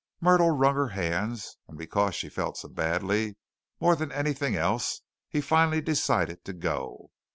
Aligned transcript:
Myrtle 0.19 0.49
wrung 0.49 0.73
her 0.73 0.87
hands, 0.87 1.57
and 1.67 1.77
because 1.77 2.15
she 2.15 2.27
felt 2.27 2.57
so 2.57 2.67
badly 2.69 3.35
more 3.79 3.95
than 3.95 4.11
anything 4.11 4.55
else, 4.55 5.01
he 5.29 5.41
finally 5.41 5.77
decided 5.79 6.43
to 6.45 6.53
go. 6.53 7.11